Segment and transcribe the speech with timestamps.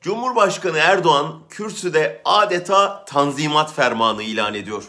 [0.00, 4.84] Cumhurbaşkanı Erdoğan kürsüde adeta tanzimat fermanı ilan ediyor.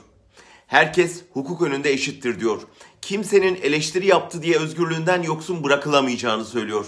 [0.67, 2.61] Herkes hukuk önünde eşittir diyor.
[3.01, 6.85] Kimsenin eleştiri yaptı diye özgürlüğünden yoksun bırakılamayacağını söylüyor.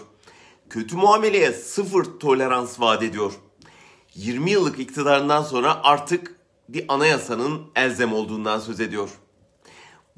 [0.69, 3.33] Kötü muameleye sıfır tolerans vaat ediyor.
[4.15, 6.35] 20 yıllık iktidarından sonra artık
[6.69, 9.09] bir anayasanın elzem olduğundan söz ediyor.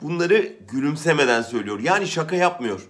[0.02, 1.80] Bunları gülümsemeden söylüyor.
[1.80, 2.82] Yani şaka yapmıyor.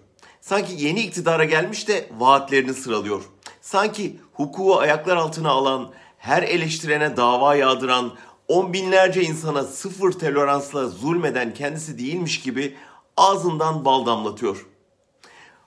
[0.42, 3.22] Sanki yeni iktidara gelmiş de vaatlerini sıralıyor.
[3.64, 8.12] Sanki hukuku ayaklar altına alan, her eleştirene dava yağdıran,
[8.48, 12.76] on binlerce insana sıfır toleransla zulmeden kendisi değilmiş gibi
[13.18, 14.66] ağzından bal damlatıyor.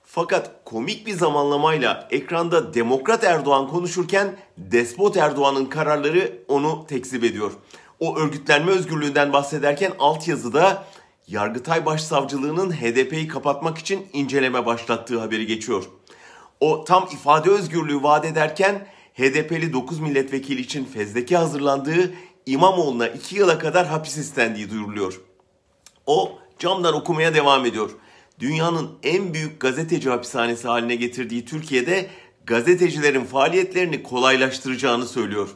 [0.05, 7.53] Fakat komik bir zamanlamayla ekranda Demokrat Erdoğan konuşurken Despot Erdoğan'ın kararları onu tekzip ediyor.
[8.01, 10.85] O örgütlenme özgürlüğünden bahsederken altyazıda
[11.29, 15.85] Yargıtay Başsavcılığı'nın HDP'yi kapatmak için inceleme başlattığı haberi geçiyor.
[16.61, 22.15] O tam ifade özgürlüğü vaat ederken HDP'li 9 milletvekili için fezleke hazırlandığı
[22.47, 25.21] İmamoğlu'na 2 yıla kadar hapis istendiği duyuruluyor.
[26.07, 27.91] O camdan okumaya devam ediyor.
[28.39, 32.07] Dünyanın en büyük gazeteci hapishanesi haline getirdiği Türkiye'de
[32.47, 35.49] gazetecilerin faaliyetlerini kolaylaştıracağını söylüyor.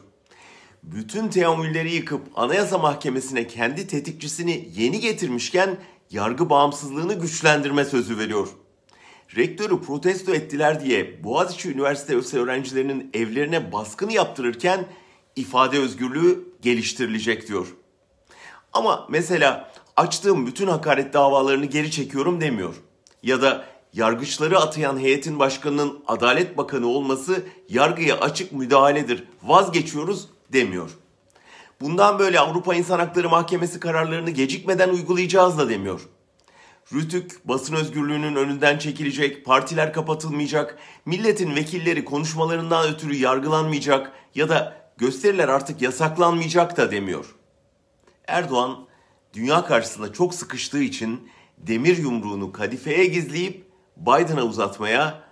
[0.83, 5.77] Bütün teamülleri yıkıp Anayasa Mahkemesi'ne kendi tetikçisini yeni getirmişken
[6.11, 8.47] yargı bağımsızlığını güçlendirme sözü veriyor.
[9.35, 14.85] Rektörü protesto ettiler diye Boğaziçi Üniversitesi öğrencilerinin evlerine baskın yaptırırken
[15.35, 17.67] ifade özgürlüğü geliştirilecek diyor.
[18.73, 22.75] Ama mesela açtığım bütün hakaret davalarını geri çekiyorum demiyor.
[23.23, 29.23] Ya da yargıçları atayan heyetin başkanının Adalet Bakanı olması yargıya açık müdahaledir.
[29.43, 30.89] Vazgeçiyoruz demiyor.
[31.81, 36.01] Bundan böyle Avrupa İnsan Hakları Mahkemesi kararlarını gecikmeden uygulayacağız da demiyor.
[36.93, 45.47] Rütük basın özgürlüğünün önünden çekilecek, partiler kapatılmayacak, milletin vekilleri konuşmalarından ötürü yargılanmayacak ya da gösteriler
[45.47, 47.35] artık yasaklanmayacak da demiyor.
[48.27, 48.87] Erdoğan
[49.33, 55.23] dünya karşısında çok sıkıştığı için demir yumruğunu kadifeye gizleyip Biden'a uzatmaya,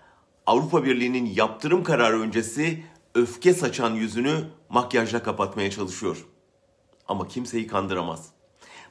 [0.46, 2.84] Avrupa Birliği'nin yaptırım kararı öncesi
[3.16, 4.36] öfke saçan yüzünü
[4.70, 6.26] makyajla kapatmaya çalışıyor.
[7.08, 8.39] Ama kimseyi kandıramaz.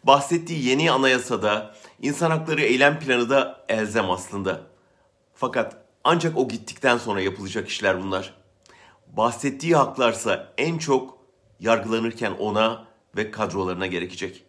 [0.08, 4.60] Bahsettiği yeni anayasada insan hakları eylem planı da elzem aslında.
[5.34, 8.34] Fakat ancak o gittikten sonra yapılacak işler bunlar.
[9.06, 11.18] Bahsettiği haklarsa en çok
[11.60, 12.84] yargılanırken ona
[13.16, 14.44] ve kadrolarına gerekecek.